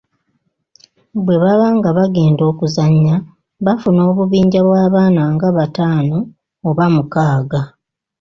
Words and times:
Bwe 1.25 1.35
baba 1.43 1.67
nga 1.77 1.89
bagenda 1.97 2.43
okuzannya, 2.51 3.15
bafuna 3.65 4.01
obubinja 4.09 4.59
bw’abaana 4.67 5.23
nga 5.33 5.47
bataano 5.57 6.17
oba 6.69 6.85
mukaaga. 6.95 7.61